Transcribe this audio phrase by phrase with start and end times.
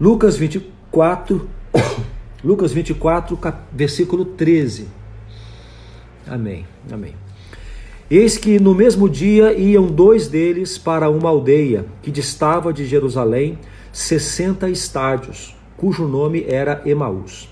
[0.00, 1.46] Lucas 24,
[2.42, 3.38] Lucas 24,
[3.70, 4.88] versículo 13.
[6.26, 6.64] Amém.
[6.90, 7.14] Amém.
[8.10, 13.58] Eis que no mesmo dia iam dois deles para uma aldeia que distava de Jerusalém
[13.92, 17.50] sessenta estádios, cujo nome era Emaús.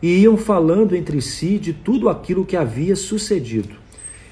[0.00, 3.74] E iam falando entre si de tudo aquilo que havia sucedido.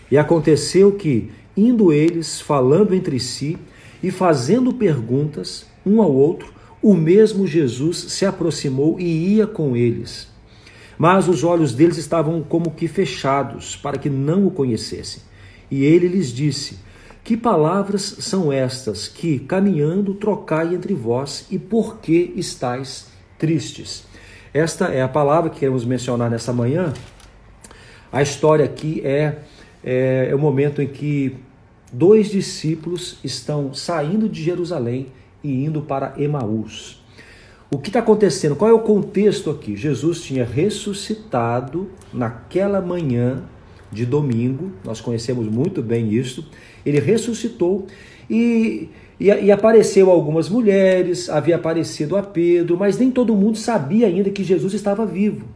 [0.09, 3.59] E aconteceu que, indo eles falando entre si
[4.01, 6.55] e fazendo perguntas um ao outro,
[6.87, 10.29] o mesmo Jesus se aproximou e ia com eles.
[10.97, 15.21] Mas os olhos deles estavam como que fechados, para que não o conhecessem.
[15.69, 16.79] E ele lhes disse:
[17.25, 24.05] Que palavras são estas que, caminhando, trocai entre vós, e por que estáis tristes?
[24.55, 26.95] Esta é a palavra que queremos mencionar nessa manhã.
[28.13, 29.39] A história aqui é,
[29.83, 31.35] é, é o momento em que
[31.93, 35.09] dois discípulos estão saindo de Jerusalém
[35.47, 37.03] e indo para Emaús.
[37.71, 38.55] O que está acontecendo?
[38.55, 39.77] Qual é o contexto aqui?
[39.77, 43.43] Jesus tinha ressuscitado naquela manhã
[43.91, 46.49] de domingo, nós conhecemos muito bem isso.
[46.85, 47.87] Ele ressuscitou
[48.31, 48.89] e,
[49.19, 54.31] e, e, apareceu algumas mulheres, havia aparecido a Pedro, mas nem todo mundo sabia ainda
[54.31, 55.47] que Jesus estava vivo.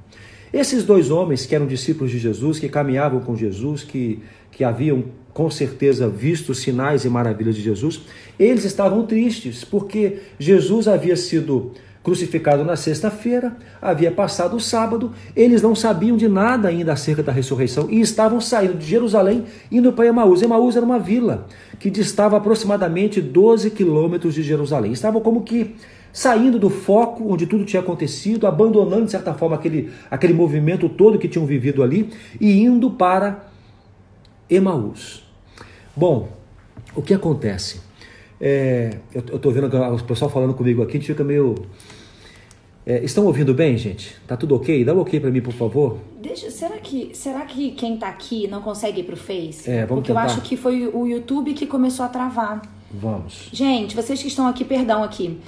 [0.53, 4.19] Esses dois homens, que eram discípulos de Jesus, que caminhavam com Jesus, que,
[4.51, 8.03] que haviam com certeza visto os sinais e maravilhas de Jesus,
[8.39, 15.61] eles estavam tristes, porque Jesus havia sido crucificado na sexta-feira, havia passado o sábado, eles
[15.61, 20.07] não sabiam de nada ainda acerca da ressurreição e estavam saindo de Jerusalém indo para
[20.07, 20.41] Emaús.
[20.41, 21.47] Emaús era uma vila
[21.79, 24.93] que distava aproximadamente 12 quilômetros de Jerusalém.
[24.93, 25.77] Estavam como que
[26.13, 31.19] saindo do foco onde tudo tinha acontecido, abandonando de certa forma aquele, aquele movimento todo
[31.19, 33.50] que tinham vivido ali e indo para
[34.51, 35.23] Emaús.
[35.97, 36.29] Bom,
[36.95, 37.81] o que acontece?
[38.41, 41.55] É, eu estou vendo o pessoal falando comigo aqui, a gente fica meio.
[42.87, 44.17] É, estão ouvindo bem, gente?
[44.27, 44.85] Tá tudo ok?
[44.85, 45.99] Dá um ok para mim, por favor.
[46.21, 49.71] Deixa, será que será que quem tá aqui não consegue ir pro Face?
[49.71, 50.23] É, vamos Porque tentar.
[50.23, 52.63] eu acho que foi o YouTube que começou a travar.
[52.91, 53.49] Vamos.
[53.53, 55.39] Gente, vocês que estão aqui, perdão aqui.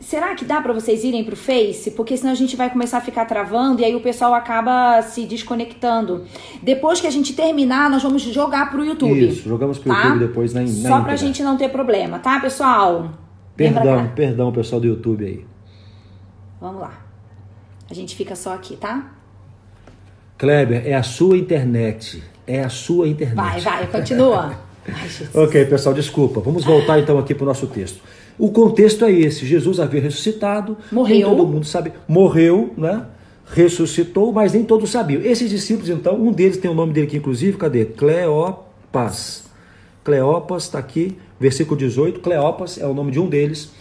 [0.00, 1.90] Será que dá para vocês irem pro Face?
[1.90, 5.26] Porque senão a gente vai começar a ficar travando e aí o pessoal acaba se
[5.26, 6.24] desconectando.
[6.62, 9.28] Depois que a gente terminar, nós vamos jogar pro YouTube.
[9.28, 10.02] Isso, jogamos pro tá?
[10.04, 11.16] YouTube depois na, na Só pra íntegra.
[11.18, 13.10] gente não ter problema, tá, pessoal?
[13.54, 15.46] Pra Perdão, perdão, pessoal do YouTube aí.
[16.58, 16.92] Vamos lá.
[17.90, 19.12] A gente fica só aqui, tá?
[20.38, 22.22] Kleber, é a sua internet.
[22.46, 23.36] É a sua internet.
[23.36, 24.58] Vai, vai, continua.
[24.88, 25.08] Ai.
[25.34, 26.40] Ok, pessoal, desculpa.
[26.40, 28.00] Vamos voltar então aqui para o nosso texto.
[28.40, 31.28] O contexto é esse: Jesus havia ressuscitado, Morreu.
[31.28, 31.92] nem todo mundo sabe.
[32.08, 33.04] Morreu, né?
[33.44, 35.20] Ressuscitou, mas nem todos sabiam.
[35.20, 37.84] Esses discípulos, então, um deles tem o nome dele aqui, inclusive, cadê?
[37.84, 39.44] Cleopas.
[40.02, 42.20] Cleopas está aqui, versículo 18.
[42.20, 43.72] Cleopas é o nome de um deles.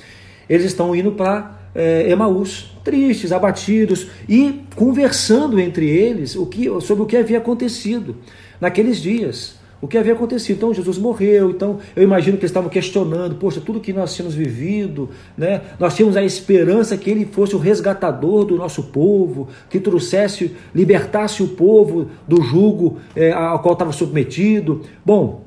[0.49, 7.03] Eles estão indo para é, Emaús, tristes, abatidos e conversando entre eles o que, sobre
[7.03, 8.17] o que havia acontecido
[8.59, 10.57] naqueles dias o que havia acontecido.
[10.57, 14.35] Então Jesus morreu, então eu imagino que eles estavam questionando, poxa, tudo que nós tínhamos
[14.35, 15.61] vivido, né?
[15.79, 21.41] Nós tínhamos a esperança que ele fosse o resgatador do nosso povo, que trouxesse, libertasse
[21.41, 24.81] o povo do jugo é, ao qual estava submetido.
[25.05, 25.43] Bom,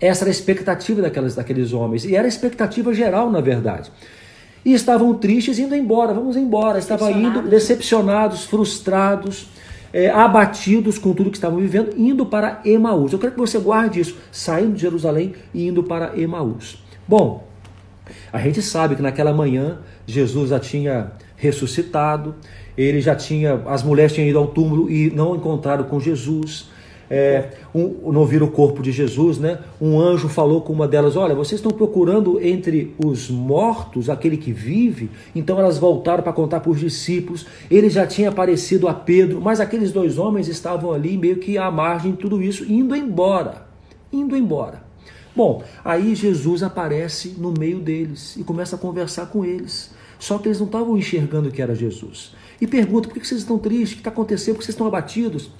[0.00, 3.90] essa era a expectativa daquelas, daqueles homens, e era a expectativa geral, na verdade.
[4.64, 6.78] E estavam tristes indo embora, vamos embora.
[6.78, 7.50] Estavam indo Decepcionados.
[7.50, 9.48] decepcionados, frustrados,
[9.98, 13.12] é, abatidos com tudo que estavam vivendo, indo para Emaús.
[13.12, 16.80] Eu quero que você guarde isso, saindo de Jerusalém e indo para Emaús.
[17.06, 17.48] Bom,
[18.32, 22.36] a gente sabe que naquela manhã Jesus já tinha ressuscitado,
[22.76, 26.70] ele já tinha, as mulheres tinham ido ao túmulo e não encontraram com Jesus.
[27.10, 29.58] É, um, não viram o corpo de Jesus, né?
[29.80, 34.52] Um anjo falou com uma delas: Olha, vocês estão procurando entre os mortos aquele que
[34.52, 35.10] vive.
[35.34, 37.46] Então elas voltaram para contar para os discípulos.
[37.70, 41.70] Ele já tinha aparecido a Pedro, mas aqueles dois homens estavam ali meio que à
[41.70, 43.66] margem de tudo isso, indo embora.
[44.12, 44.82] Indo embora.
[45.34, 49.90] Bom, aí Jesus aparece no meio deles e começa a conversar com eles.
[50.18, 52.34] Só que eles não estavam enxergando que era Jesus.
[52.60, 53.92] E pergunta: por que vocês estão tristes?
[53.92, 54.54] O que está acontecendo?
[54.54, 55.50] Por que vocês estão abatidos?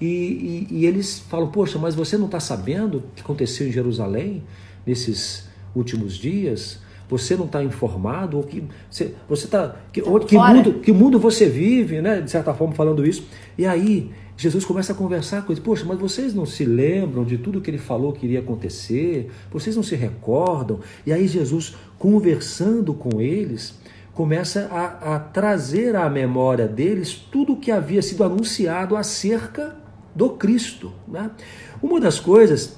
[0.00, 3.72] E, e, e eles falam: Poxa, mas você não está sabendo o que aconteceu em
[3.72, 4.42] Jerusalém
[4.86, 6.80] nesses últimos dias?
[7.08, 8.36] Você não está informado?
[8.36, 9.14] Ou que, você
[9.46, 9.76] está.
[9.92, 12.20] Que, Tá que, mundo, que mundo você vive, né?
[12.20, 13.24] De certa forma, falando isso.
[13.56, 17.38] E aí, Jesus começa a conversar com eles: Poxa, mas vocês não se lembram de
[17.38, 19.30] tudo que ele falou que iria acontecer?
[19.50, 20.80] Vocês não se recordam?
[21.06, 23.78] E aí, Jesus, conversando com eles,
[24.12, 29.85] começa a, a trazer à memória deles tudo o que havia sido anunciado acerca
[30.16, 30.92] do Cristo.
[31.06, 31.30] Né?
[31.82, 32.76] Uma das coisas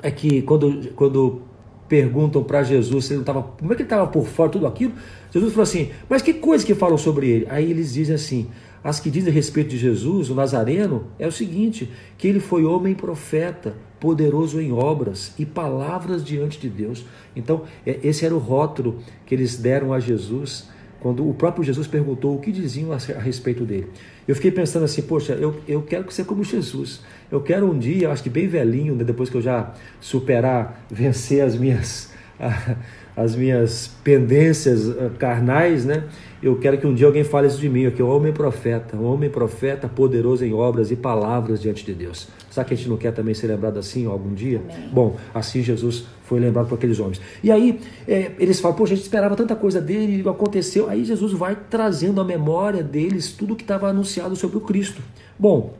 [0.00, 1.42] é que quando, quando
[1.88, 4.66] perguntam para Jesus se ele não estava, como é que ele estava por fora tudo
[4.66, 4.92] aquilo,
[5.32, 7.46] Jesus falou assim: Mas que coisa que falam sobre ele?
[7.50, 8.46] Aí eles dizem assim:
[8.82, 12.64] As que dizem a respeito de Jesus, o Nazareno, é o seguinte: que ele foi
[12.64, 17.04] homem profeta, poderoso em obras e palavras diante de Deus.
[17.34, 20.68] Então, é, esse era o rótulo que eles deram a Jesus
[21.00, 23.86] quando o próprio Jesus perguntou o que diziam a respeito dele.
[24.26, 27.00] Eu fiquei pensando assim, poxa, eu, eu quero ser como Jesus.
[27.30, 31.42] Eu quero um dia, acho que bem velhinho, né, depois que eu já superar, vencer
[31.42, 32.12] as minhas,
[33.16, 36.04] as minhas pendências ah, carnais, né?
[36.40, 38.96] Eu quero que um dia alguém fale isso de mim, que é um homem profeta,
[38.96, 42.28] um homem profeta poderoso em obras e palavras diante de Deus.
[42.48, 44.60] Será que a gente não quer também ser lembrado assim algum dia?
[44.60, 44.88] Amém.
[44.92, 47.20] Bom, assim Jesus foi lembrado por aqueles homens.
[47.42, 50.88] E aí é, eles falam, poxa, a gente esperava tanta coisa dele, aconteceu.
[50.88, 55.02] Aí Jesus vai trazendo à memória deles tudo que estava anunciado sobre o Cristo.
[55.36, 55.74] Bom,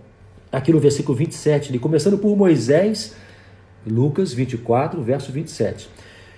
[0.51, 3.15] aqui no versículo 27, ele começando por Moisés,
[3.87, 5.89] Lucas 24, verso 27.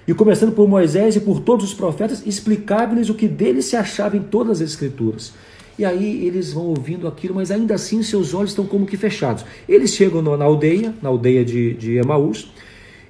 [0.07, 4.17] E começando por Moisés e por todos os profetas, explicava-lhes o que dele se achava
[4.17, 5.33] em todas as escrituras.
[5.79, 9.45] E aí eles vão ouvindo aquilo, mas ainda assim seus olhos estão como que fechados.
[9.69, 12.53] Eles chegam na aldeia, na aldeia de, de Emaús,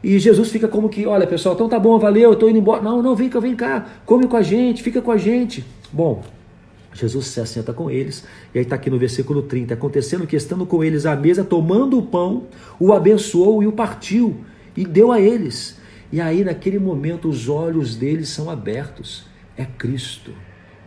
[0.02, 2.80] e Jesus fica como que, olha pessoal, então tá bom, valeu, eu estou indo embora.
[2.80, 5.64] Não, não, vem cá, vem cá, come com a gente, fica com a gente.
[5.92, 6.22] Bom,
[6.94, 10.64] Jesus se assenta com eles, e aí está aqui no versículo 30, acontecendo que estando
[10.64, 12.44] com eles à mesa, tomando o pão,
[12.78, 14.36] o abençoou e o partiu,
[14.76, 15.79] e deu a eles.
[16.12, 19.24] E aí, naquele momento, os olhos deles são abertos.
[19.56, 20.34] É Cristo,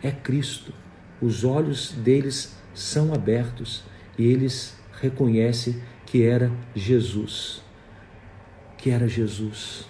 [0.02, 0.72] é Cristo.
[1.20, 3.84] Os olhos deles são abertos
[4.18, 7.62] e eles reconhecem que era Jesus.
[8.76, 9.86] Que era Jesus.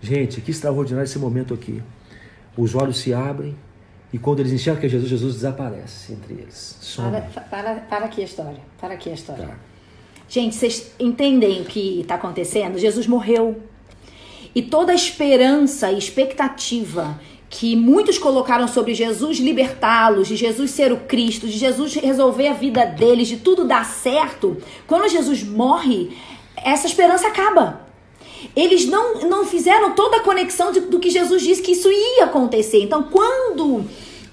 [0.00, 1.82] Gente, que extraordinário esse momento aqui.
[2.56, 3.56] Os olhos se abrem
[4.12, 6.96] e quando eles enxergam que é Jesus, Jesus desaparece entre eles.
[6.96, 8.60] Para, para, para aqui a história.
[8.78, 9.46] Para aqui a história.
[9.46, 9.56] Tá.
[10.28, 12.78] Gente, vocês entendem o que está acontecendo?
[12.78, 13.62] Jesus morreu
[14.54, 17.18] e toda a esperança e expectativa
[17.48, 22.54] que muitos colocaram sobre Jesus libertá-los, de Jesus ser o Cristo, de Jesus resolver a
[22.54, 24.56] vida deles, de tudo dar certo,
[24.86, 26.16] quando Jesus morre,
[26.56, 27.86] essa esperança acaba.
[28.56, 32.24] Eles não, não fizeram toda a conexão de, do que Jesus disse que isso ia
[32.24, 32.82] acontecer.
[32.82, 33.84] Então, quando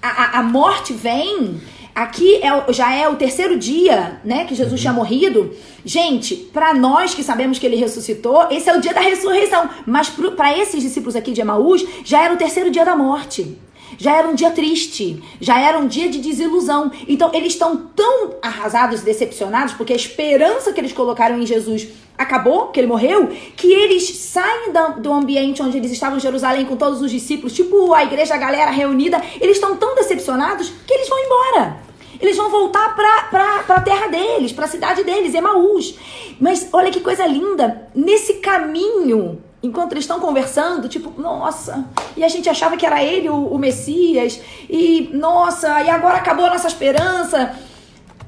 [0.02, 1.60] a, a morte vem,
[2.00, 4.80] Aqui é, já é o terceiro dia, né, que Jesus uhum.
[4.80, 5.54] tinha morrido.
[5.84, 9.70] Gente, para nós que sabemos que ele ressuscitou, esse é o dia da ressurreição.
[9.86, 13.58] Mas para esses discípulos aqui de Emaús, já era o terceiro dia da morte.
[13.98, 16.90] Já era um dia triste, já era um dia de desilusão.
[17.06, 22.68] Então eles estão tão arrasados decepcionados porque a esperança que eles colocaram em Jesus acabou,
[22.68, 27.02] que ele morreu, que eles saem do ambiente onde eles estavam em Jerusalém com todos
[27.02, 31.20] os discípulos, tipo a igreja, a galera reunida, eles estão tão decepcionados que eles vão
[31.20, 31.89] embora.
[32.20, 35.96] Eles vão voltar para a terra deles, para a cidade deles, Emaús.
[36.40, 41.86] Mas olha que coisa linda, nesse caminho, enquanto eles estão conversando, tipo, nossa,
[42.18, 46.46] e a gente achava que era ele o, o Messias, e nossa, e agora acabou
[46.46, 47.56] a nossa esperança.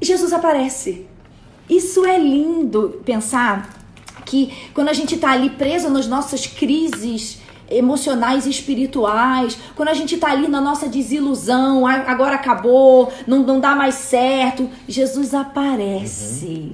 [0.01, 1.05] Jesus aparece.
[1.69, 3.69] Isso é lindo pensar
[4.25, 7.41] que quando a gente está ali preso nas nossas crises
[7.71, 13.59] emocionais e espirituais, quando a gente tá ali na nossa desilusão, agora acabou, não, não
[13.59, 16.45] dá mais certo, Jesus aparece.
[16.45, 16.71] Uhum.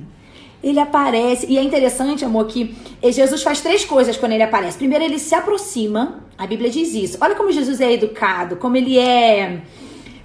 [0.64, 1.46] Ele aparece.
[1.48, 4.78] E é interessante, amor, que Jesus faz três coisas quando ele aparece.
[4.78, 6.24] Primeiro, ele se aproxima.
[6.38, 7.18] A Bíblia diz isso.
[7.22, 9.62] Olha como Jesus é educado, como ele é.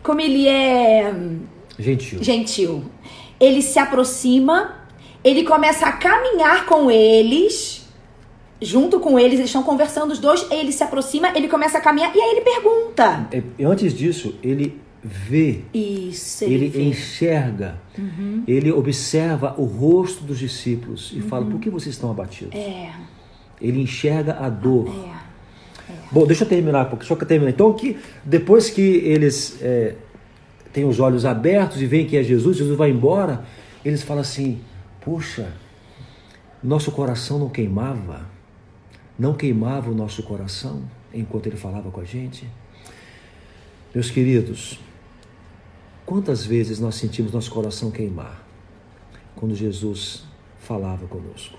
[0.02, 1.14] Como ele é.
[1.78, 2.23] Gentil.
[2.23, 2.85] Gentil.
[3.38, 4.75] Ele se aproxima,
[5.23, 7.81] ele começa a caminhar com eles
[8.62, 12.14] junto com eles, eles estão conversando os dois, ele se aproxima, ele começa a caminhar
[12.14, 13.28] e aí ele pergunta.
[13.33, 15.62] É, antes disso, ele vê.
[15.75, 17.81] Isso, ele, ele enxerga.
[17.99, 18.45] Uhum.
[18.47, 21.28] Ele observa o rosto dos discípulos e uhum.
[21.28, 22.54] fala: por que vocês estão abatidos?
[22.54, 22.90] É.
[23.61, 24.88] Ele enxerga a dor.
[24.88, 25.92] É.
[25.92, 25.97] É.
[26.11, 27.50] Bom, deixa eu terminar, porque só que terminar.
[27.50, 29.97] Então, que depois que eles é,
[30.73, 33.45] têm os olhos abertos e veem que é Jesus, Jesus vai embora,
[33.85, 34.61] eles falam assim:
[35.04, 35.52] Poxa,
[36.62, 38.31] nosso coração não queimava
[39.19, 42.49] não queimava o nosso coração enquanto ele falava com a gente?
[43.95, 44.78] Meus queridos,
[46.07, 48.42] quantas vezes nós sentimos nosso coração queimar
[49.37, 50.25] quando Jesus
[50.59, 51.59] falava conosco?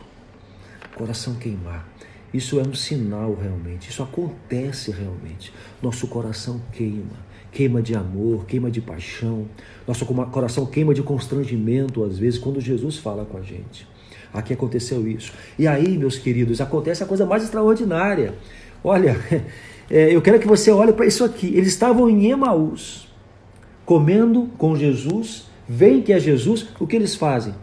[0.95, 1.87] Coração queimar.
[2.33, 5.53] Isso é um sinal realmente, isso acontece realmente.
[5.79, 7.19] Nosso coração queima,
[7.51, 9.47] queima de amor, queima de paixão,
[9.87, 13.87] nosso coração queima de constrangimento às vezes quando Jesus fala com a gente.
[14.33, 15.31] Aqui aconteceu isso.
[15.59, 18.33] E aí, meus queridos, acontece a coisa mais extraordinária.
[18.83, 19.15] Olha,
[19.89, 21.47] é, eu quero que você olhe para isso aqui.
[21.55, 23.07] Eles estavam em Emaús,
[23.85, 27.53] comendo com Jesus, veem que é Jesus, o que eles fazem?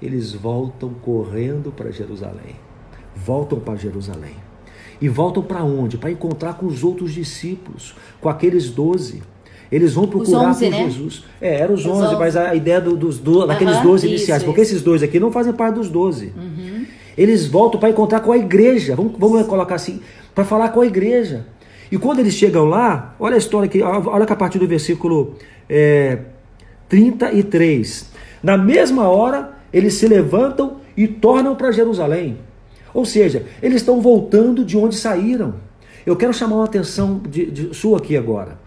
[0.00, 2.56] Eles voltam correndo para Jerusalém.
[3.14, 4.36] Voltam para Jerusalém.
[5.00, 5.98] E voltam para onde?
[5.98, 9.22] Para encontrar com os outros discípulos, com aqueles doze.
[9.70, 10.84] Eles vão procurar 11, por né?
[10.84, 11.24] Jesus.
[11.40, 14.08] É, eram os, os 11, 11, mas a ideia do, dos do, daqueles uhum, 12
[14.08, 14.72] iniciais, isso, porque isso.
[14.72, 16.32] esses dois aqui não fazem parte dos 12.
[16.36, 16.86] Uhum.
[17.16, 20.00] Eles voltam para encontrar com a igreja, vamos, vamos colocar assim,
[20.34, 21.46] para falar com a igreja.
[21.90, 25.34] E quando eles chegam lá, olha a história aqui, olha que a partir do versículo
[25.68, 26.18] é,
[26.88, 28.10] 33.
[28.42, 32.38] Na mesma hora, eles se levantam e tornam para Jerusalém.
[32.92, 35.54] Ou seja, eles estão voltando de onde saíram.
[36.04, 38.58] Eu quero chamar uma atenção de, de, sua aqui agora.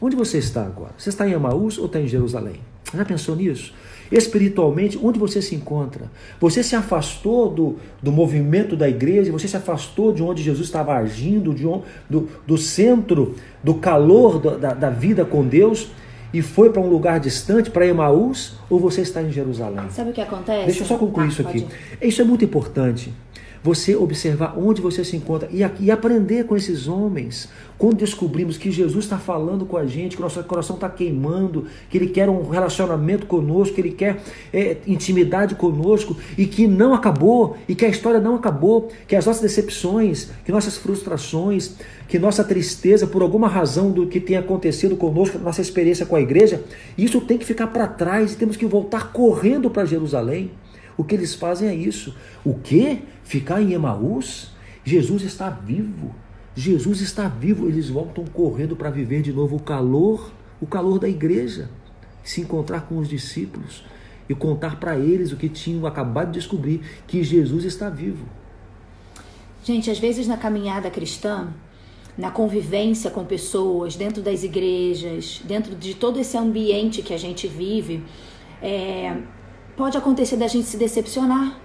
[0.00, 0.92] Onde você está agora?
[0.96, 2.60] Você está em Emaús ou está em Jerusalém?
[2.94, 3.74] Já pensou nisso?
[4.10, 6.10] Espiritualmente, onde você se encontra?
[6.40, 10.94] Você se afastou do, do movimento da igreja, você se afastou de onde Jesus estava
[10.94, 15.90] agindo, de onde, do, do centro, do calor da, da vida com Deus
[16.32, 19.88] e foi para um lugar distante, para Emaús, ou você está em Jerusalém?
[19.90, 20.66] Sabe o que acontece?
[20.66, 21.66] Deixa eu só concluir ah, isso aqui.
[22.00, 23.12] Isso é muito importante
[23.62, 27.48] você observar onde você se encontra e, e aprender com esses homens.
[27.76, 31.66] Quando descobrimos que Jesus está falando com a gente, que o nosso coração está queimando,
[31.88, 34.20] que Ele quer um relacionamento conosco, que Ele quer
[34.52, 39.26] é, intimidade conosco e que não acabou, e que a história não acabou, que as
[39.26, 41.76] nossas decepções, que nossas frustrações,
[42.08, 46.20] que nossa tristeza por alguma razão do que tem acontecido conosco, nossa experiência com a
[46.20, 46.64] igreja,
[46.96, 50.50] isso tem que ficar para trás e temos que voltar correndo para Jerusalém.
[50.98, 52.14] O que eles fazem é isso.
[52.44, 53.02] O que?
[53.22, 54.50] Ficar em Emaús?
[54.84, 56.12] Jesus está vivo.
[56.56, 57.68] Jesus está vivo.
[57.68, 61.70] Eles voltam correndo para viver de novo o calor, o calor da igreja.
[62.24, 63.84] Se encontrar com os discípulos
[64.28, 68.26] e contar para eles o que tinham acabado de descobrir, que Jesus está vivo.
[69.64, 71.48] Gente, às vezes na caminhada cristã,
[72.16, 77.46] na convivência com pessoas, dentro das igrejas, dentro de todo esse ambiente que a gente
[77.46, 78.02] vive,
[78.60, 79.16] é,
[79.78, 81.56] Pode acontecer da gente se decepcionar,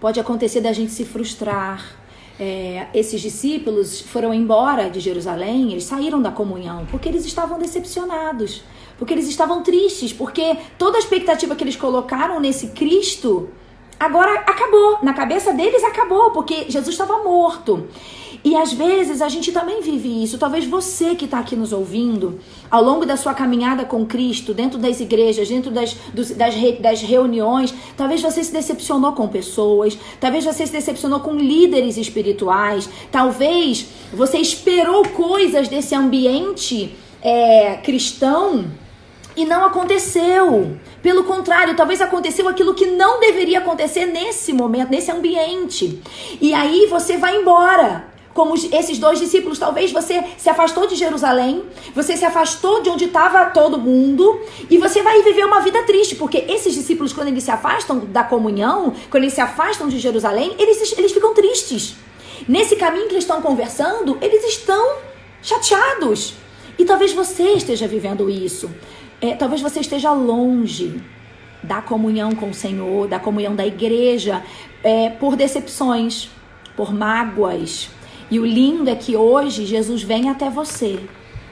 [0.00, 1.94] pode acontecer da gente se frustrar.
[2.40, 8.64] É, esses discípulos foram embora de Jerusalém, eles saíram da comunhão porque eles estavam decepcionados,
[8.98, 13.48] porque eles estavam tristes, porque toda a expectativa que eles colocaram nesse Cristo
[13.98, 14.98] agora acabou.
[15.04, 17.86] Na cabeça deles acabou, porque Jesus estava morto.
[18.46, 20.38] E às vezes a gente também vive isso.
[20.38, 22.38] Talvez você que está aqui nos ouvindo,
[22.70, 26.74] ao longo da sua caminhada com Cristo, dentro das igrejas, dentro das, dos, das, re,
[26.74, 32.88] das reuniões, talvez você se decepcionou com pessoas, talvez você se decepcionou com líderes espirituais,
[33.10, 38.66] talvez você esperou coisas desse ambiente é, cristão
[39.36, 40.76] e não aconteceu.
[41.02, 46.00] Pelo contrário, talvez aconteceu aquilo que não deveria acontecer nesse momento, nesse ambiente.
[46.40, 51.64] E aí você vai embora como esses dois discípulos, talvez você se afastou de Jerusalém,
[51.94, 54.38] você se afastou de onde estava todo mundo
[54.68, 58.22] e você vai viver uma vida triste, porque esses discípulos, quando eles se afastam da
[58.22, 61.96] comunhão, quando eles se afastam de Jerusalém, eles, eles ficam tristes.
[62.46, 64.98] Nesse caminho que eles estão conversando, eles estão
[65.40, 66.34] chateados.
[66.78, 68.70] E talvez você esteja vivendo isso.
[69.18, 71.00] É, talvez você esteja longe
[71.62, 74.42] da comunhão com o Senhor, da comunhão da igreja,
[74.84, 76.28] é, por decepções,
[76.76, 77.88] por mágoas,
[78.30, 80.98] e o lindo é que hoje Jesus vem até você.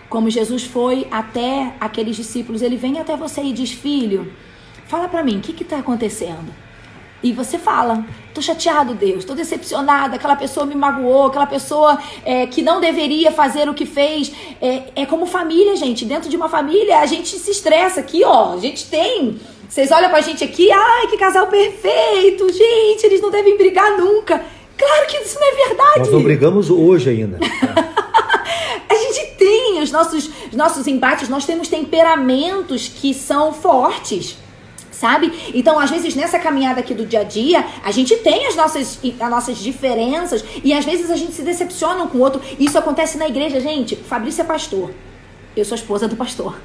[0.09, 4.33] Como Jesus foi até aqueles discípulos, ele vem até você e diz: Filho,
[4.87, 6.53] fala para mim, o que está acontecendo?
[7.23, 8.05] E você fala:
[8.35, 10.15] Tô chateado, Deus, tô decepcionado.
[10.15, 14.31] Aquela pessoa me magoou, aquela pessoa é, que não deveria fazer o que fez.
[14.61, 16.05] É, é como família, gente.
[16.05, 18.53] Dentro de uma família, a gente se estressa aqui, ó.
[18.53, 19.41] A gente tem.
[19.69, 24.45] Vocês olham pra gente aqui, ai, que casal perfeito, gente, eles não devem brigar nunca.
[24.77, 25.99] Claro que isso não é verdade.
[26.01, 27.39] Nós não brigamos hoje ainda.
[28.89, 34.37] a gente tem os nossos, os nossos embates, nós temos temperamentos que são fortes
[34.95, 35.51] sabe?
[35.53, 38.99] Então, às vezes, nessa caminhada aqui do dia a dia, a gente tem as nossas,
[39.21, 42.41] as nossas diferenças e às vezes a gente se decepciona um com o outro.
[42.59, 43.97] Isso acontece na igreja, gente.
[43.97, 44.93] Fabrício é pastor.
[45.55, 46.57] Eu sou esposa do pastor.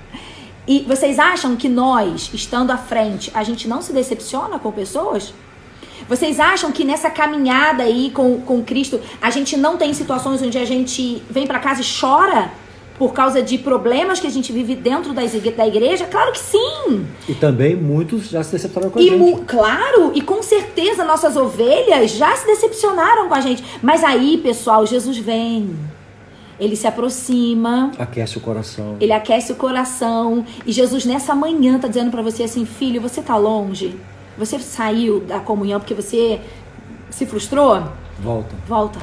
[0.67, 5.33] E vocês acham que nós, estando à frente, a gente não se decepciona com pessoas?
[6.09, 10.57] Vocês acham que nessa caminhada aí com, com Cristo, a gente não tem situações onde
[10.57, 12.51] a gente vem para casa e chora?
[12.97, 15.23] por causa de problemas que a gente vive dentro da
[15.65, 16.05] igreja?
[16.05, 17.07] Claro que sim!
[17.29, 19.41] E também muitos já se decepcionaram com a e gente.
[19.45, 23.63] Claro, e com certeza nossas ovelhas já se decepcionaram com a gente.
[23.81, 25.73] Mas aí, pessoal, Jesus vem.
[26.59, 27.93] Ele se aproxima.
[27.97, 28.97] Aquece o coração.
[28.99, 30.45] Ele aquece o coração.
[30.65, 33.97] E Jesus, nessa manhã, tá dizendo para você assim: filho, você tá longe?
[34.39, 36.39] Você saiu da comunhão porque você
[37.10, 37.84] se frustrou?
[38.19, 38.55] Volta.
[38.67, 39.00] Volta.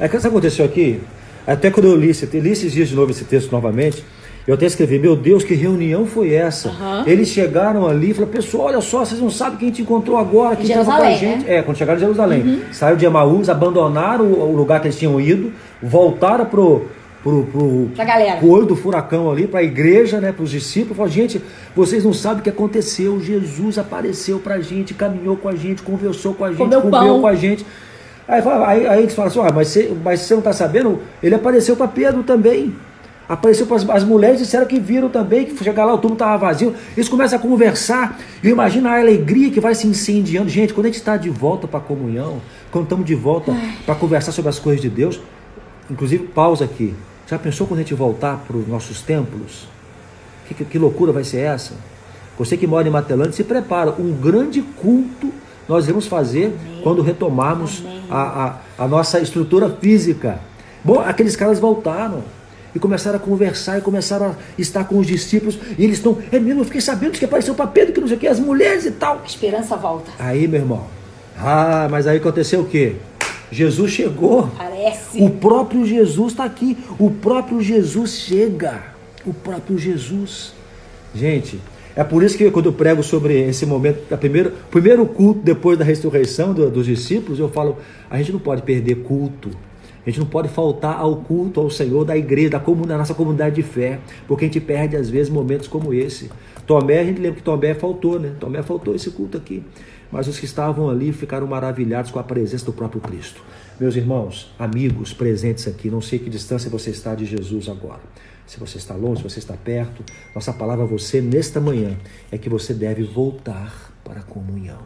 [0.00, 1.00] É que isso aconteceu aqui,
[1.46, 4.02] até quando eu li, li esses dias de novo esse texto novamente,
[4.44, 6.68] Eu até escrevi, meu Deus, que reunião foi essa?
[6.70, 7.04] Aham.
[7.06, 10.56] Eles chegaram ali e falaram, pessoal, olha só, vocês não sabem quem te encontrou agora,
[10.56, 11.44] quem estava com a Jerusalém, gente.
[11.44, 11.52] né?
[11.52, 11.58] Uhum.
[11.58, 12.62] É, quando chegaram em Jerusalém.
[12.72, 16.88] Saiu de Emaús, abandonaram o o lugar que eles tinham ido, voltaram pro,
[17.22, 18.38] pro, pro, Pra galera.
[18.38, 20.96] pro olho do furacão ali, para a igreja, né, para os discípulos.
[20.96, 21.42] Falaram, gente,
[21.74, 23.20] vocês não sabem o que aconteceu.
[23.20, 27.26] Jesus apareceu pra gente, caminhou com a gente, conversou com a gente, Comeu comeu com
[27.26, 27.64] a gente.
[28.26, 31.00] Aí, aí, aí eles falam assim, ah, mas, você, mas você não está sabendo?
[31.22, 32.74] Ele apareceu para Pedro também.
[33.28, 36.36] Apareceu para as, as mulheres disseram que viram também, que chegar lá o túmulo estava
[36.36, 36.74] vazio.
[36.96, 38.18] Eles começam a conversar.
[38.42, 40.48] E imagina a alegria que vai se incendiando.
[40.48, 43.94] Gente, quando a gente está de volta para a comunhão, quando estamos de volta para
[43.94, 45.20] conversar sobre as coisas de Deus,
[45.90, 46.94] inclusive pausa aqui.
[47.32, 49.66] Já pensou quando a gente voltar para os nossos templos?
[50.46, 51.72] Que, que, que loucura vai ser essa?
[52.38, 53.90] Você que mora em Matelândia, se prepara.
[53.90, 55.32] Um grande culto
[55.66, 58.02] nós iremos fazer quando retomarmos Amém.
[58.10, 60.40] a, a, a nossa estrutura física.
[60.84, 62.22] Bom, aqueles caras voltaram
[62.74, 65.58] e começaram a conversar e começaram a estar com os discípulos.
[65.78, 68.18] E eles estão, é mesmo, eu fiquei sabendo que apareceu para Pedro, que não sei
[68.18, 69.22] o que, as mulheres e tal.
[69.22, 70.10] A esperança volta.
[70.18, 70.84] Aí, meu irmão,
[71.38, 72.96] ah, mas aí aconteceu o quê?
[73.50, 74.50] Jesus chegou.
[74.82, 75.22] Parece.
[75.22, 76.76] O próprio Jesus está aqui.
[76.98, 78.82] O próprio Jesus chega.
[79.24, 80.52] O próprio Jesus.
[81.14, 81.60] Gente,
[81.94, 85.78] é por isso que quando eu prego sobre esse momento, a primeiro, primeiro culto depois
[85.78, 87.76] da ressurreição do- dos discípulos, eu falo:
[88.10, 89.50] a gente não pode perder culto.
[90.04, 93.14] A gente não pode faltar ao culto ao Senhor da igreja, da, comun- da nossa
[93.14, 96.28] comunidade de fé, porque a gente perde às vezes momentos como esse.
[96.66, 98.32] Tomé, a gente lembra que Tomé faltou, né?
[98.40, 99.62] Tomé faltou esse culto aqui.
[100.10, 103.40] Mas os que estavam ali ficaram maravilhados com a presença do próprio Cristo.
[103.82, 107.98] Meus irmãos, amigos presentes aqui, não sei que distância você está de Jesus agora.
[108.46, 111.96] Se você está longe, se você está perto, nossa palavra a você nesta manhã
[112.30, 114.78] é que você deve voltar para a comunhão.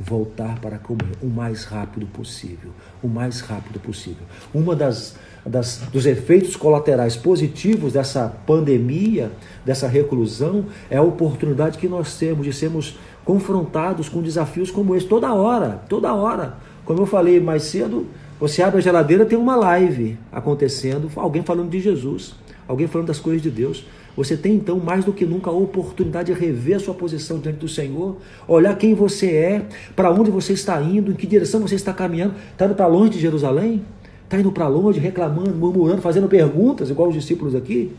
[0.00, 2.72] Voltar para a comunhão o mais rápido possível.
[3.00, 4.26] O mais rápido possível.
[4.52, 5.14] Uma das,
[5.46, 9.30] das dos efeitos colaterais positivos dessa pandemia,
[9.64, 15.06] dessa reclusão, é a oportunidade que nós temos de sermos confrontados com desafios como esse
[15.06, 16.56] toda hora, toda hora.
[16.84, 18.06] Como eu falei mais cedo,
[18.38, 22.34] você abre a geladeira, tem uma live acontecendo, alguém falando de Jesus,
[22.66, 23.84] alguém falando das coisas de Deus.
[24.16, 27.58] Você tem então mais do que nunca a oportunidade de rever a sua posição diante
[27.58, 31.74] do Senhor, olhar quem você é, para onde você está indo, em que direção você
[31.74, 32.34] está caminhando.
[32.52, 33.82] Está indo para longe de Jerusalém?
[34.24, 37.92] Está indo para longe, reclamando, murmurando, fazendo perguntas, igual os discípulos aqui?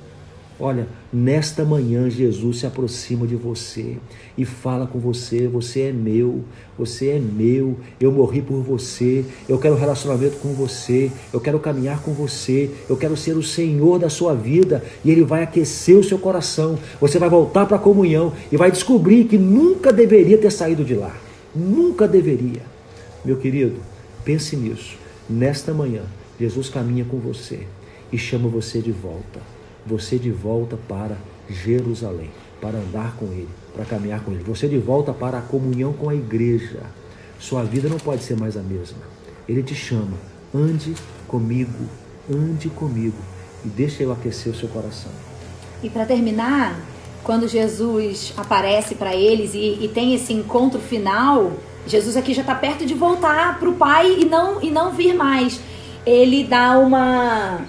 [0.57, 3.97] Olha, nesta manhã Jesus se aproxima de você
[4.37, 6.45] e fala com você: você é meu,
[6.77, 11.59] você é meu, eu morri por você, eu quero um relacionamento com você, eu quero
[11.59, 15.97] caminhar com você, eu quero ser o Senhor da sua vida e Ele vai aquecer
[15.97, 16.79] o seu coração.
[17.01, 20.95] Você vai voltar para a comunhão e vai descobrir que nunca deveria ter saído de
[20.95, 21.13] lá,
[21.53, 22.61] nunca deveria.
[23.25, 23.75] Meu querido,
[24.23, 24.97] pense nisso.
[25.29, 26.03] Nesta manhã,
[26.39, 27.67] Jesus caminha com você
[28.09, 29.54] e chama você de volta
[29.85, 31.17] você de volta para
[31.49, 34.43] Jerusalém, para andar com Ele, para caminhar com Ele.
[34.43, 36.81] Você de volta para a comunhão com a igreja.
[37.39, 38.97] Sua vida não pode ser mais a mesma.
[39.47, 40.17] Ele te chama,
[40.53, 40.95] ande
[41.27, 41.85] comigo,
[42.31, 43.17] ande comigo
[43.63, 45.11] e deixa eu aquecer o seu coração.
[45.83, 46.79] E para terminar,
[47.23, 51.51] quando Jesus aparece para eles e, e tem esse encontro final,
[51.85, 55.13] Jesus aqui já está perto de voltar para o Pai e não, e não vir
[55.13, 55.59] mais.
[56.05, 57.61] Ele dá uma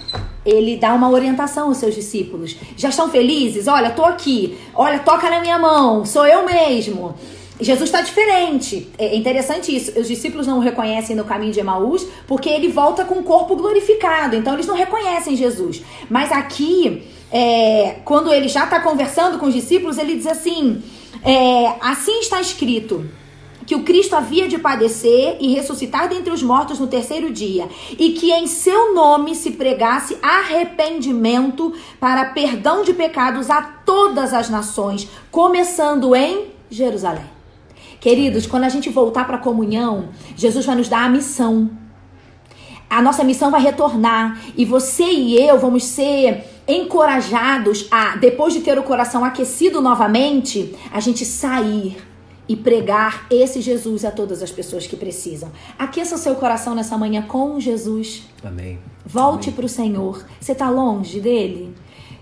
[0.47, 2.55] ele dá uma orientação aos seus discípulos.
[2.77, 3.67] Já estão felizes?
[3.67, 4.57] Olha, tô aqui.
[4.73, 6.05] Olha, toca na minha mão.
[6.05, 7.13] Sou eu mesmo.
[7.59, 8.87] Jesus está diferente.
[8.97, 9.99] É interessante isso.
[9.99, 13.57] Os discípulos não o reconhecem no caminho de Emaús porque ele volta com o corpo
[13.57, 14.37] glorificado.
[14.37, 15.83] Então eles não reconhecem Jesus.
[16.09, 20.81] Mas aqui, é, quando ele já está conversando com os discípulos, ele diz assim:
[21.23, 23.05] é, assim está escrito
[23.67, 27.67] que o Cristo havia de padecer e ressuscitar dentre os mortos no terceiro dia,
[27.99, 34.49] e que em seu nome se pregasse arrependimento para perdão de pecados a todas as
[34.49, 37.25] nações, começando em Jerusalém.
[37.99, 41.69] Queridos, quando a gente voltar para a comunhão, Jesus vai nos dar a missão.
[42.89, 48.61] A nossa missão vai retornar e você e eu vamos ser encorajados a, depois de
[48.61, 52.06] ter o coração aquecido novamente, a gente sair
[52.47, 55.51] e pregar esse Jesus a todas as pessoas que precisam.
[55.77, 58.23] Aqueça o seu coração nessa manhã com Jesus.
[58.43, 58.79] Amém.
[59.05, 60.25] Volte para o Senhor.
[60.39, 61.75] Você está longe dele?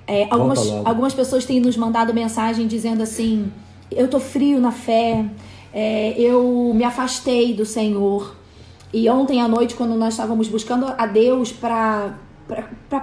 [0.07, 3.51] É, algumas, algumas pessoas têm nos mandado mensagem dizendo assim:
[3.91, 5.25] eu tô frio na fé,
[5.73, 8.35] é, eu me afastei do Senhor.
[8.93, 12.17] E ontem à noite, quando nós estávamos buscando a Deus para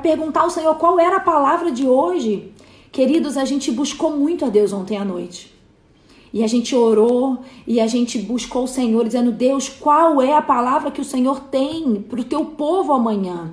[0.02, 2.52] perguntar ao Senhor qual era a palavra de hoje,
[2.90, 5.51] queridos, a gente buscou muito a Deus ontem à noite.
[6.32, 10.42] E a gente orou e a gente buscou o Senhor, dizendo: Deus, qual é a
[10.42, 13.52] palavra que o Senhor tem para o teu povo amanhã?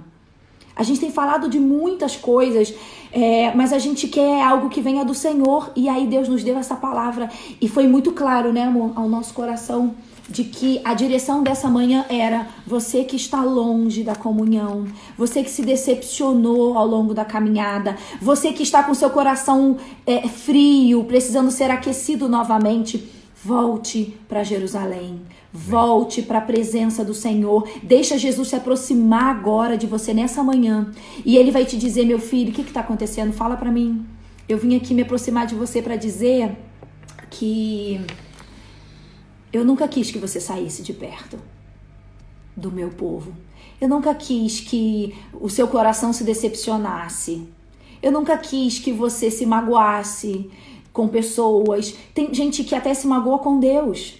[0.76, 2.74] A gente tem falado de muitas coisas,
[3.12, 5.72] é, mas a gente quer algo que venha do Senhor.
[5.76, 7.30] E aí Deus nos deu essa palavra.
[7.60, 9.94] E foi muito claro, né, amor, ao nosso coração
[10.30, 14.86] de que a direção dessa manhã era você que está longe da comunhão,
[15.18, 20.28] você que se decepcionou ao longo da caminhada, você que está com seu coração é,
[20.28, 23.10] frio, precisando ser aquecido novamente.
[23.44, 25.22] Volte para Jerusalém.
[25.52, 27.68] Volte para a presença do Senhor.
[27.82, 30.92] Deixa Jesus se aproximar agora de você nessa manhã.
[31.26, 33.32] E ele vai te dizer, meu filho, o que está acontecendo?
[33.32, 34.06] Fala para mim.
[34.48, 36.56] Eu vim aqui me aproximar de você para dizer
[37.32, 38.02] que
[39.52, 41.40] eu nunca quis que você saísse de perto
[42.56, 43.34] do meu povo.
[43.82, 47.48] Eu nunca quis que o seu coração se decepcionasse.
[48.02, 50.50] Eu nunca quis que você se magoasse
[50.94, 51.96] com pessoas.
[52.14, 54.18] Tem gente que até se magoa com Deus.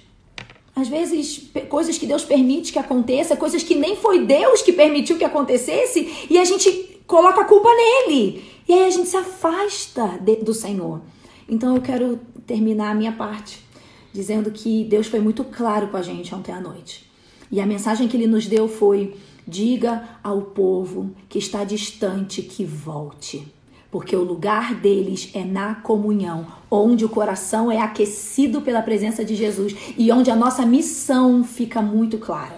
[0.76, 5.18] Às vezes, coisas que Deus permite que aconteça, coisas que nem foi Deus que permitiu
[5.18, 8.46] que acontecesse, e a gente coloca a culpa nele.
[8.68, 11.02] E aí a gente se afasta de, do Senhor.
[11.50, 13.69] Então eu quero terminar a minha parte
[14.14, 17.10] dizendo que Deus foi muito claro com a gente ontem à noite.
[17.52, 19.16] E a mensagem que ele nos deu foi:
[19.48, 23.52] diga ao povo que está distante que volte,
[23.92, 29.36] porque o lugar deles é na comunhão, onde o coração é aquecido pela presença de
[29.36, 32.58] Jesus e onde a nossa missão fica muito clara.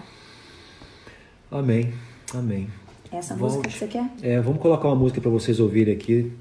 [1.49, 1.93] Amém.
[2.33, 2.69] Amém.
[3.11, 3.55] Essa Volte.
[3.55, 4.09] música que você quer?
[4.21, 6.31] É, vamos colocar uma música para vocês ouvirem aqui.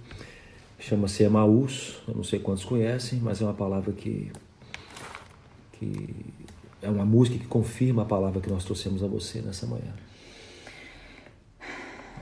[0.78, 2.00] Chama-se Emaús.
[2.06, 4.30] Eu não sei quantos conhecem, mas é uma palavra que
[5.80, 6.14] que
[6.82, 9.92] é uma música que confirma a palavra que nós trouxemos a você nessa manhã.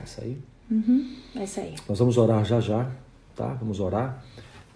[0.01, 0.37] Essa aí?
[0.71, 1.75] Uhum, essa aí.
[1.87, 2.89] Nós vamos orar já já,
[3.35, 3.53] tá?
[3.55, 4.23] Vamos orar.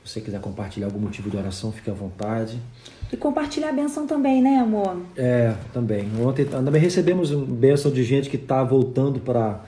[0.03, 2.59] Se você quiser compartilhar algum motivo de oração, fique à vontade.
[3.11, 5.01] E compartilhar a benção também, né, amor?
[5.15, 6.09] É, também.
[6.19, 9.63] Ontem também recebemos benção de gente que está voltando para.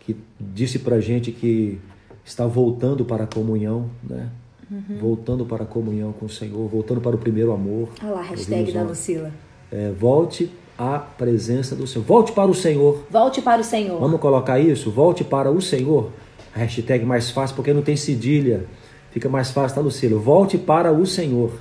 [0.00, 1.78] que disse pra gente que
[2.24, 4.30] está voltando para a comunhão, né?
[4.70, 4.98] Uhum.
[4.98, 7.90] Voltando para a comunhão com o Senhor, voltando para o primeiro amor.
[8.02, 9.30] Olha lá, hashtag da Lucila.
[9.70, 12.04] É, volte à presença do Senhor.
[12.04, 13.04] Volte para o Senhor.
[13.10, 14.00] Volte para o Senhor.
[14.00, 14.90] Vamos colocar isso?
[14.90, 16.10] Volte para o Senhor.
[16.54, 18.66] A hashtag mais fácil porque não tem cedilha.
[19.10, 20.18] Fica mais fácil, tá, Lucila?
[20.18, 21.52] Volte para o Senhor.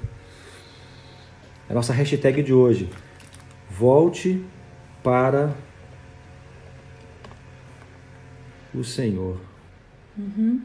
[1.67, 2.89] É a nossa hashtag de hoje.
[3.69, 4.43] Volte
[5.03, 5.53] para
[8.73, 9.37] o Senhor.
[10.17, 10.61] Uhum.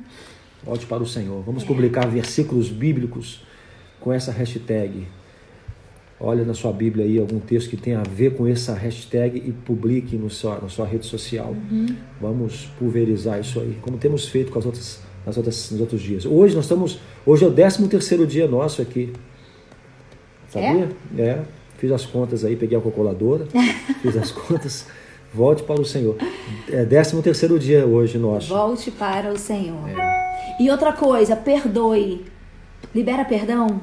[0.64, 1.42] Volte para o Senhor.
[1.44, 3.42] Vamos publicar versículos bíblicos
[4.00, 5.06] com essa hashtag.
[6.20, 9.52] Olha na sua Bíblia aí algum texto que tenha a ver com essa hashtag e
[9.52, 11.54] publique no sua, na sua rede social.
[11.70, 11.94] Uhum.
[12.20, 16.26] Vamos pulverizar isso aí, como temos feito com as outras, nas outras, nos outros dias.
[16.26, 16.98] Hoje nós estamos.
[17.24, 19.12] Hoje é o 13 terceiro dia nosso aqui.
[20.48, 20.88] Sabia?
[21.16, 21.22] É?
[21.22, 21.42] é.
[21.76, 23.46] Fiz as contas aí, peguei a calculadora,
[24.02, 24.86] fiz as contas.
[25.32, 26.16] Volte para o Senhor.
[26.70, 28.48] É 13 terceiro dia hoje nosso.
[28.48, 29.88] Volte para o Senhor.
[29.88, 30.62] É.
[30.62, 32.24] E outra coisa, perdoe.
[32.94, 33.80] Libera perdão.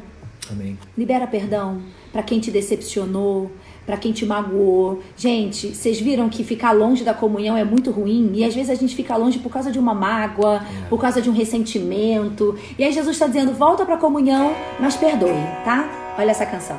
[0.49, 0.77] Amém.
[0.97, 1.81] Libera perdão
[2.11, 3.51] para quem te decepcionou,
[3.85, 5.01] para quem te magoou.
[5.17, 8.75] Gente, vocês viram que ficar longe da comunhão é muito ruim e às vezes a
[8.75, 10.87] gente fica longe por causa de uma mágoa, é.
[10.87, 12.57] por causa de um ressentimento.
[12.79, 15.33] E aí Jesus está dizendo: volta para a comunhão, mas perdoe,
[15.65, 16.15] tá?
[16.17, 16.77] Olha essa canção.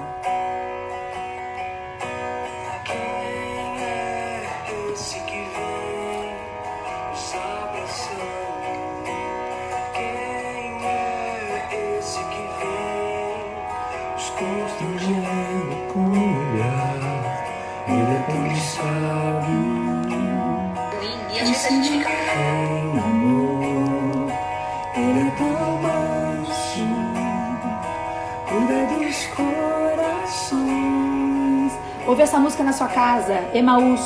[32.07, 34.01] Ouve essa música na sua casa, Emaús.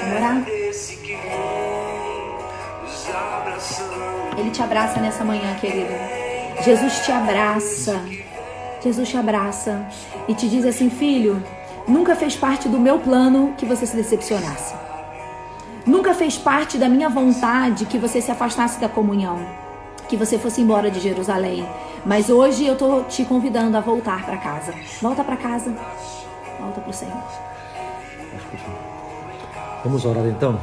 [0.00, 0.44] Vamos orar?
[4.36, 5.92] Ele te abraça nessa manhã, querido.
[6.62, 8.00] Jesus te abraça.
[8.82, 9.86] Jesus te abraça
[10.28, 11.42] e te diz assim: Filho,
[11.88, 14.83] nunca fez parte do meu plano que você se decepcionasse.
[15.86, 19.38] Nunca fez parte da minha vontade que você se afastasse da comunhão,
[20.08, 21.66] que você fosse embora de Jerusalém.
[22.06, 24.72] Mas hoje eu tô te convidando a voltar para casa.
[25.02, 25.74] Volta para casa.
[26.58, 27.22] Volta para o Senhor.
[29.84, 30.58] Vamos orar então?